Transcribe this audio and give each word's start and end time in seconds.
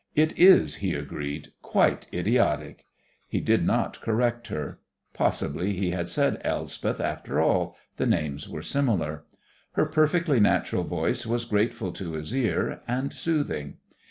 "It 0.15 0.33
is," 0.39 0.77
he 0.77 0.95
agreed. 0.95 1.49
"Quite 1.61 2.07
idiotic." 2.11 2.85
He 3.27 3.39
did 3.39 3.63
not 3.63 4.01
correct 4.01 4.47
her. 4.47 4.79
Possibly 5.13 5.73
he 5.73 5.91
had 5.91 6.09
said 6.09 6.41
Elspeth 6.43 6.99
after 6.99 7.39
all 7.39 7.77
the 7.97 8.07
names 8.07 8.49
were 8.49 8.63
similar. 8.63 9.25
Her 9.73 9.85
perfectly 9.85 10.39
natural 10.39 10.85
voice 10.85 11.27
was 11.27 11.45
grateful 11.45 11.91
to 11.91 12.13
his 12.13 12.35
ear, 12.35 12.81
and 12.87 13.13
soothing. 13.13 13.75